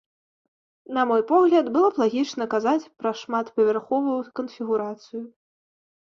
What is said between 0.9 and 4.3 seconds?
На мой погляд, было б лагічна казаць пра шматпавярховую